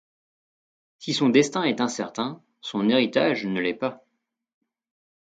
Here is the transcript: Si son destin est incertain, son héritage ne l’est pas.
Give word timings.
Si 0.97 1.13
son 1.13 1.29
destin 1.29 1.61
est 1.61 1.79
incertain, 1.79 2.41
son 2.61 2.89
héritage 2.89 3.45
ne 3.45 3.59
l’est 3.61 3.75
pas. 3.75 4.03